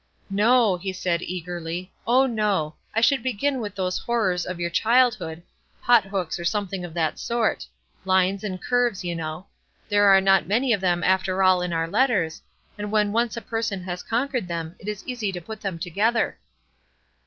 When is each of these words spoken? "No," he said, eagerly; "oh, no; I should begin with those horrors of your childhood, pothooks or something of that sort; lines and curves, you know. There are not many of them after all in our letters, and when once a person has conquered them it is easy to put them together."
"No," 0.31 0.77
he 0.77 0.93
said, 0.93 1.21
eagerly; 1.21 1.91
"oh, 2.07 2.25
no; 2.25 2.73
I 2.95 3.01
should 3.01 3.21
begin 3.21 3.59
with 3.59 3.75
those 3.75 3.99
horrors 3.99 4.47
of 4.47 4.59
your 4.59 4.71
childhood, 4.71 5.43
pothooks 5.83 6.39
or 6.39 6.43
something 6.43 6.83
of 6.83 6.95
that 6.95 7.19
sort; 7.19 7.67
lines 8.03 8.43
and 8.43 8.59
curves, 8.59 9.03
you 9.03 9.13
know. 9.13 9.45
There 9.89 10.07
are 10.09 10.19
not 10.19 10.47
many 10.47 10.73
of 10.73 10.81
them 10.81 11.03
after 11.03 11.43
all 11.43 11.61
in 11.61 11.71
our 11.71 11.87
letters, 11.87 12.41
and 12.79 12.91
when 12.91 13.11
once 13.11 13.37
a 13.37 13.41
person 13.43 13.83
has 13.83 14.01
conquered 14.01 14.47
them 14.47 14.75
it 14.79 14.87
is 14.87 15.03
easy 15.07 15.31
to 15.33 15.39
put 15.39 15.61
them 15.61 15.77
together." 15.77 16.39